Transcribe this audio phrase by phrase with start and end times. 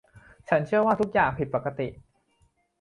[0.49, 1.87] ฉันเชื่อว่าทุกอย่างผิดปกติ